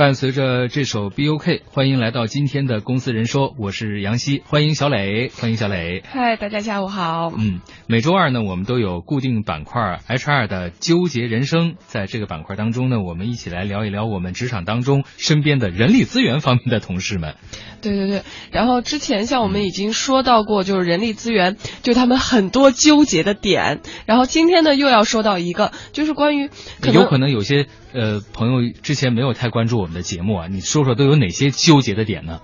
[0.00, 6.02] 伴随着这首 BOK，欢迎来到今天的公司人说，我是杨希，欢迎小磊，欢迎小磊。
[6.10, 7.30] 嗨，大家下午好。
[7.36, 17.34] 嗯，每周二呢，我们都有固定板块 HR 的纠结人生，在这个板块当中呢，我们一起来聊一聊我们职场当中身边的人力资源方面的同事们。
[17.82, 23.82] 对对对，然后之前像我们已经说到过，就是人力资源，就他们很多纠结的点。
[24.06, 26.48] 然后今天呢，又要说到一个，就是关于
[26.90, 27.66] 有可能有些。
[27.92, 32.40] 呃，朋友之前没有太关注我们的节目啊，你说说都有哪些纠结的点呢？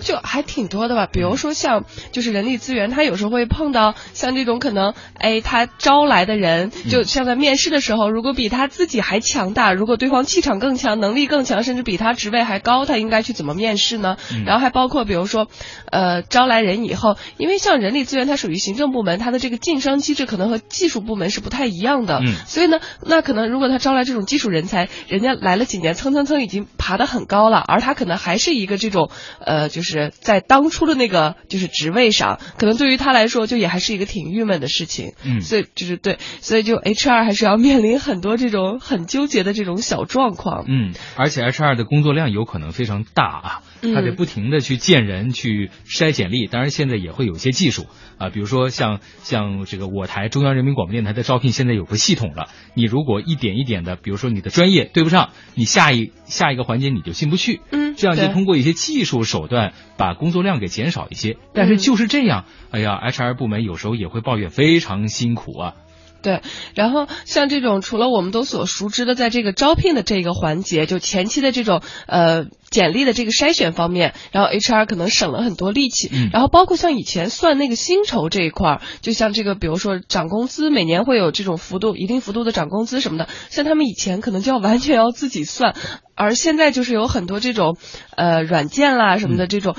[0.00, 14.16] 就还挺多的吧，比如说像就是人力资源，他有时候会碰到像这种可能，哎，他招来的人，就像在面试的时候，如果比他自己还强大，如果对方气场更强，能力更强，甚至比他职位还高，他应该去怎么面试呢？
[14.44, 15.48] 然后还包括比如说，
[15.90, 24.88] 呃，招来人以后，因为像人力资源，它属于行政部门，它的这个晋升机制可能和技术部门是不太一样的，所以呢，那可能如果他招来这种技术人才。
[25.08, 29.10] 人家来了几年，蹭蹭蹭已经爬得很高了，而他可能还是一个这种，
[29.44, 35.12] 呃，就是在当初的那个就是职位上，可能对于他来说就也还是一个挺郁闷的事情。
[35.22, 40.64] 嗯，所以就是对，所以就 HR 还是要面临很多这种很纠结的这种小状况。
[40.66, 43.62] 嗯，而且 HR 的工作量有可能非常大啊，
[43.94, 47.84] 他得不停的去见人去筛简历，当然现在也会有一些技术
[48.18, 55.10] 啊，比如说像像这个我台中央人民广播电台的招聘现在有个系统了，你如果一点一点的，比如说你的专业对不。
[55.10, 61.36] 上，你下一下一个环节你就进不去，嗯，这样就通过一些技术手段把工作量给减少一些。
[61.52, 65.74] 但是就是这样，哎呀，HR 部门有时候也会抱怨非常辛苦啊。
[66.22, 66.42] 对，
[66.74, 76.10] 然后像这种除了我们都所熟知的，在这个招聘的这个环节，就前期的这种呃简历的这个筛选方面，然后 HR 可能省了很多力气。
[76.12, 76.28] 嗯。
[76.32, 85.74] 然后包括像以前算那个薪酬这一块儿，就像这个比如说涨工资，每年会有这种幅度一定幅度的涨工资什么的，像他们以前可能就要完全要自己算，
[86.14, 87.76] 而现在就是有很多这种
[88.16, 89.74] 呃软件啦什么的这种。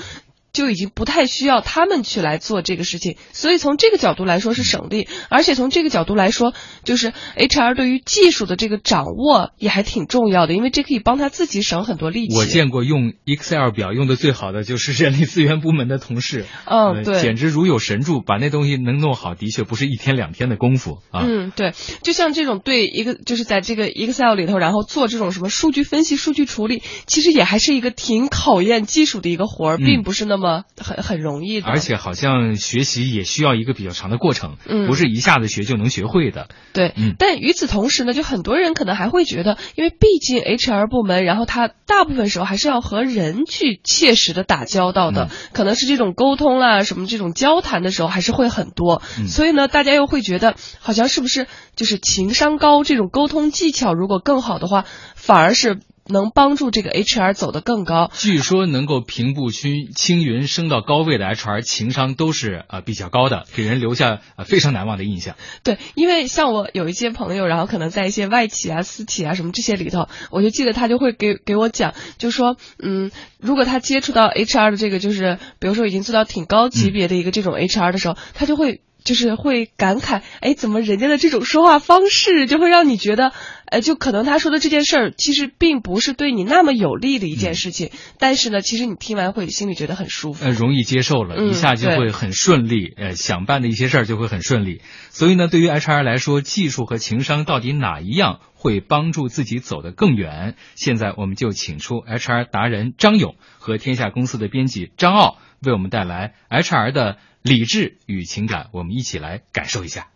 [0.53, 6.53] 就已经不太需要他们去来做这个事情，所以从这个角度来说是省力，而且从这个角度来说，
[6.83, 12.35] 就是 HR 对于技术的这个掌握也还挺重要的，因为这可以帮他自己省很多力气。
[12.35, 21.23] 我见过用 Excel 表用的最好的就是人力资源部门的同事，嗯，对，简直如有神助，把那东西能弄好，的确不是一天两天的功夫啊。
[21.25, 21.73] 嗯，对，
[22.03, 30.40] 就像这种对一个就是在这个 Excel 里头，然后做这种什么数据分析、数据处理，其实也还是一个挺考验技术的一个活儿，并不是那么。
[30.41, 36.49] 么很很容易的，而且好像学习也需要一个比较长的过程，嗯，不是一下子学就能学会的。
[36.73, 54.85] 对，嗯，但与此同时呢，就很多人可能还会觉得，因为毕竟 HR 部门，然后他大部分时候还是要和人去切实的打交道的，可能是这种沟通啦，什么这种交谈的时候还是会很多，所以呢，大家又会觉得，好像是不是就是情商高，这种沟通技巧如果更好的话，
[55.15, 55.79] 反而是。
[56.11, 58.11] 能帮助这个 HR 走得更高。
[58.13, 65.35] 据说能够平步青青云升到高位的 HR 情商都是呃比较高的，给人留下呃非常难忘的印象。
[65.63, 78.81] 对，因为像我有一些朋友，然后可能在一些外企啊、私企啊什么这些里头，我就记得他就会给给我讲，就说嗯，如果他接触到 HR 的这个，就是比如说已经做到挺高级别的一个这种 HR 的时候，他就会。
[79.03, 83.31] 就是会感慨，哎，怎么人家的这种说话方式就会让你觉得，
[83.65, 94.81] 呃，就可能他说的这件事儿其实并不是对你那么有利的一件事情，但是呢，其实你听完会心里觉得很舒服，呃，容易接受了，一下就会很顺利，呃，想办的一些事儿就会很顺利。
[95.09, 100.55] 所以呢，对于 HR 来说，技术和情商到底哪一样会帮助自己走得更远？
[100.75, 107.17] 现在我们就请出 HR 达人张勇和天下公司的编辑张傲，为我们带来 HR 的。
[107.41, 110.09] 理智与情感，我们一起来感受一下。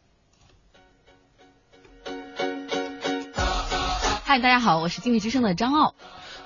[4.24, 5.96] 嗨，大家好，我是经济之声的张傲。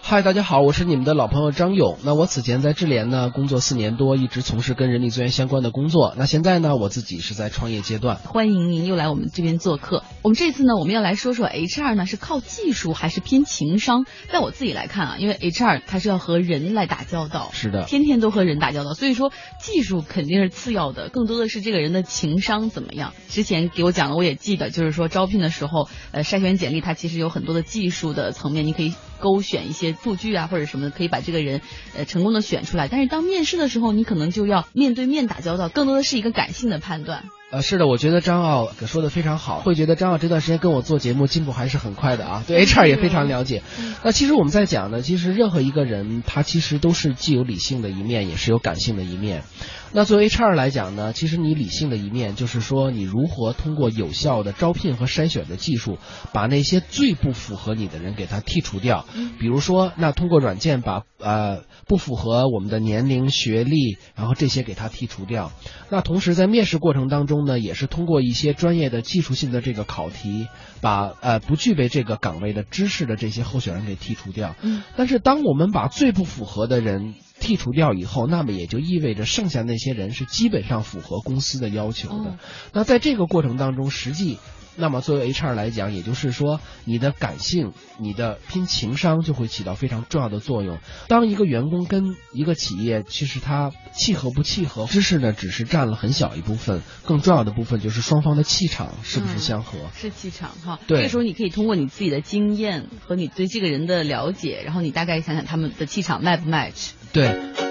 [0.02, 2.00] 嗨，大家好，我是你们的老朋友张勇。
[2.04, 6.16] 那我此前在智联呢工作四年多，一直从事跟人力资源相关的工作。
[6.18, 8.16] 那现在呢，我自己是在创业阶段。
[8.16, 10.04] 欢迎您又来我们这边做客。
[10.24, 14.06] 我们这次呢，我们要来说说 HR 呢是靠技术还是偏情商？
[14.32, 19.32] 在我自己来看啊，因为 HR 它是要和人来打交道，是的，天天都和人打交道，所以说
[19.62, 23.14] 技术肯定是次要的，更多的是这个人的情商怎么样。
[23.28, 28.96] 之前给我讲的我也记得，就是说招聘的时候，呃，筛选简历它其实有很多的技术的层面，你可以。
[29.20, 31.62] 勾选一些数据啊，或者什么的，可以把这个人
[31.96, 32.88] 呃成功的选出来。
[32.88, 37.26] 但是当面试的时候，你可能就要面对面打交道，更多的是一个感性的判断。
[37.52, 42.44] 呃，是的，我觉得张奥说的非常好，会觉得张奥这段时间跟我做节目进步还是很快的啊。
[42.46, 43.64] 对 HR 也非常了解。
[44.04, 49.44] 那其实我们在讲呢，其实任何一个人他其实都是既有理性的一面，也是有感性的一面。
[49.92, 55.98] 那作为 HR 来讲呢，其实你理性的一面就是说，你如何通过有效的招聘和筛选的技术，
[56.32, 59.06] 把那些最不符合你的人给他剔除掉。
[59.40, 65.52] 比如说，那通过软件把呃不符合我们的年龄、学历，然后这些给他剔除掉。
[65.90, 70.48] 那同时在面试过程当中呢，也是通过一些专业的技术性的这个考题，
[70.82, 74.56] 把呃不具备这个岗位的知识的这些候选人给剔除掉。
[74.62, 82.32] 嗯，但是当我们把最不符合的人剔除掉以后，那么也就意味着剩下那些人是基本上符合公司的要求的。
[82.32, 82.40] 哦
[82.74, 84.38] 那在这个过程当中，实际。
[84.80, 90.80] 那么作为 HR 来讲，也就是说，你的感性、你的拼情商就会起到非常重要的作用。
[91.08, 99.78] 当一个员工跟一个企业，其实他契合不契合，知识呢只是占了很小一部分，更重要的部分就是双方的气场是不是相合。
[99.94, 100.80] 是气场哈。
[100.88, 106.92] 对这时候你可以通过你自己的经验和你对这个人的了解，然后你大概想想他们的气场 match 不 match。
[107.12, 107.69] 对。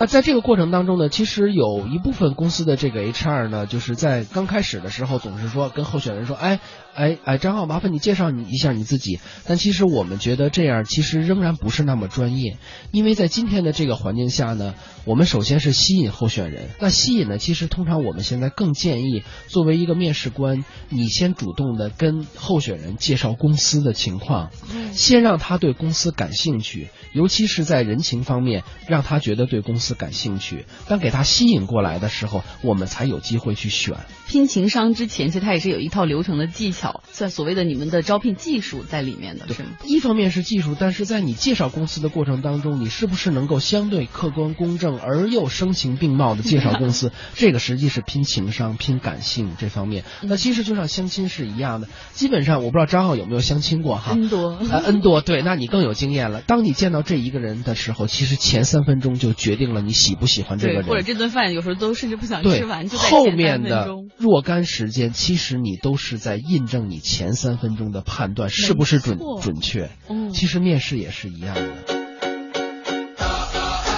[0.00, 6.58] 那在这个过程当中呢，其实有一部分公司的这个 HR 呢，就是在刚开始的时候总是说跟候选人说，哎，
[6.94, 9.20] 哎哎，张浩，麻烦你介绍你一下你自己。
[9.44, 12.56] 但其实我们觉得这样其实仍然不是那么专业，
[12.92, 14.74] 因为在今天的这个环境下呢，
[15.04, 16.70] 我们首先是吸引候选人。
[16.80, 24.48] 那吸引呢，其实通常我们现在更建议，作为一个面试官，你先主动的跟候选人介绍公司的情况，
[24.92, 30.66] 先让他对公司感兴趣，尤其是在人情方面，让他觉得对公司感兴趣。
[30.88, 33.96] 当给他吸引过来的时候，我们才有机会去选。
[34.28, 39.70] 拼情商之前，其实他也是有一套流程的技巧，算所谓的你们的招聘技术在里面的，对是吗？
[39.84, 47.12] 一方面是技术，但是在你介绍公司的过程当中，你是不是能够相对客观公正而又声情并茂的介绍公司？
[47.34, 50.04] 这个实际是拼情商、拼感性这方面。
[50.22, 54.12] 那其实就像相亲是一样的，基本上我不知道张浩有没有相亲过哈。
[54.12, 54.58] N 多。
[54.70, 56.40] 呃，N 多，对，那你更有经验了。
[56.42, 60.84] 当你见到这一个人的时候，其实前三分钟就决定了你喜不喜欢这个，人。
[60.84, 63.88] 或者这顿饭有时候都甚至不想对吃完，就在后面的。
[64.16, 69.90] 若干时间，其实你都是在印证你前三分钟的判断是不是准准确。
[70.08, 71.99] 嗯其实面试也是一样的。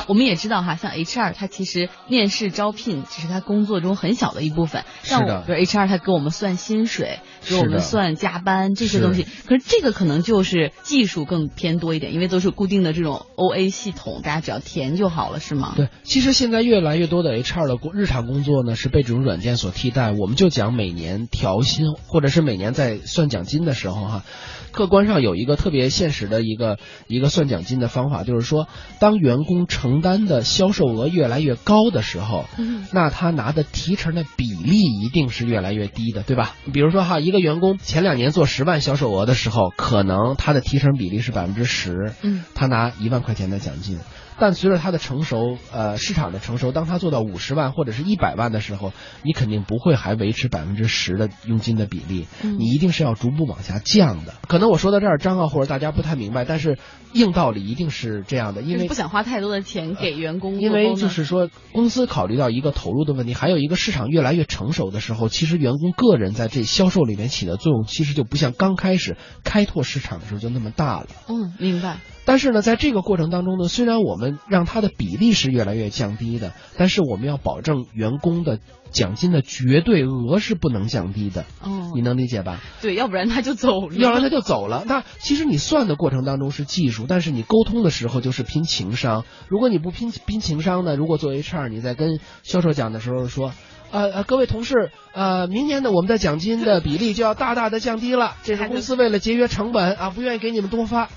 [0.09, 15.75] 我们也知道哈，像 HR 它其实面试招聘只是他工作中很小的一部分，像是的我比如 HR 他给我们算薪水，给我们算加班这些东西，可是这个可能就是技术更偏多一点，因为都是固定的这种 OA 系统，大家只要填就好了，是吗？
[15.77, 20.13] 对，其实现在越来越多的 HR 的工日常工作呢是被这种软件所替代。
[20.13, 24.25] 我们就讲每年调薪，或者是每年在算奖金的时候哈，
[24.73, 28.67] 客观上有一个特别现实的一个一个算奖金的方法，就是说，
[28.99, 36.55] 当员工承担的销售额越来越高的时候，嗯那他拿的提成的比例一定是越来越低的，对吧？
[36.73, 43.99] 比如说哈，一个员工前两年做十万销售额的时候，可能他的提成比例是百分之十，嗯，他拿一万块钱的奖金。
[44.39, 54.35] 但随着他的成熟，呃，市场的成熟，当他做到五十万或者是一百万的时候，你肯定不会还维持百分之十的佣金的比例，嗯你一定是要逐步往下降的。
[54.49, 56.79] 可能我说到这儿，张浩或者大家不太明白，但是
[57.13, 71.07] 硬道理一定是这样的，因为不想花太多的钱给员工因为就是说，公司考虑到一个投入的问题，还有一个市场越来越成熟的时候，其实员工个人在这销售里面起的作用，其实就不像刚开始开拓市场的时候就那么大了。
[71.29, 71.99] 嗯，明白。
[72.25, 78.61] 但是呢，在这个过程当中呢，虽然我们让他的比例是越来越降低的，但是我们要保证员工的
[78.93, 82.61] 奖金的绝对额是不能降低的，哦你，能理解吧？
[82.81, 83.97] 对，要不然他就走了。
[83.97, 84.85] 要不然他就走了。
[84.87, 89.25] 那其实你算的过程当中是技术，但是你沟通的时候就是拼情商。
[89.49, 93.53] 如果你不拼拼情商呢，如果作为 HR 你在跟销售讲的时候说。
[93.91, 98.39] 呃呃，各位同事，呃，明年呢，我们的奖金的比例就要大大的降低了。
[98.43, 101.11] 这是公司为了节约成本啊，不愿意给你们多发。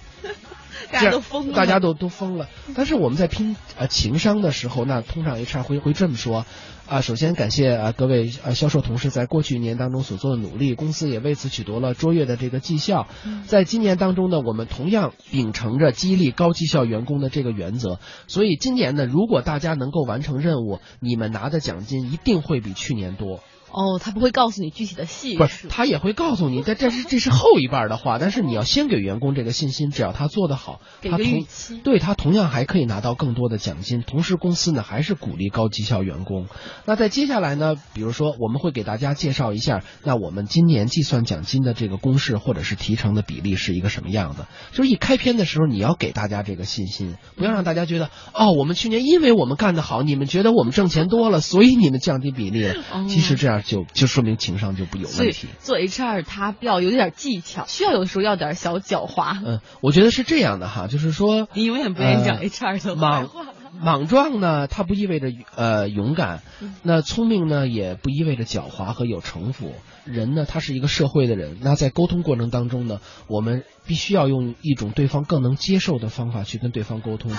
[0.92, 2.48] 大家都疯了，大家都都疯了。
[2.76, 6.46] 但是我们在拼呃情商的时候，那通常 HR 会会这么说
[6.88, 13.08] 啊、首先感谢啊、各位呃销售同事在过去一年当中所做的努力，公司也为此取得了卓越的这个绩效。
[13.48, 23.40] 在今年当中呢，我们同样秉承着激励高绩效员工的这个原则，所以今年呢，如果大家能够完成任务，你们拿的奖金一定会比去年多。
[23.76, 31.46] 哦，他不会告诉你具体的细不是，他也会告诉你，但这是这是后一半的话，但是你要先给员工这个信心，只要他做得好，他同
[31.84, 36.48] 对他同样还可以拿到更多的奖金，同时公司呢还是鼓励高绩效员工。
[36.86, 44.48] 那在接下来呢，比如说我们会给大家介绍一下，那我们今年计算奖金的这个公式或者是提成的比例是一个什么样的。
[44.72, 52.72] 就是一开篇的时候，你要给大家这个信心，不要让大家觉得哦，我们去年因为我们干得好，你们觉得我们挣钱多了，所以你们降低比例
[53.10, 55.48] 其实这样就就说明情商就不有问题。
[55.60, 59.42] 做 HR 他要有点技巧，需要有的时候要点小狡猾。
[59.46, 63.46] 嗯，我觉得是这样的哈，就是说，你永远不愿意讲呃 HR 的坏忙话。
[63.78, 66.42] 莽撞呢，它不意味着呃勇敢，
[66.82, 69.74] 那聪明呢，也不意味着狡猾和有城府。
[70.06, 77.32] 人呢，他是一个社会的人，那在沟通过程当中呢，我们必须要用一种对方更能接受的方法去跟对方沟通。